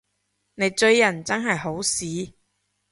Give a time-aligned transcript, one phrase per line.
[0.55, 2.33] 你追人真係好屎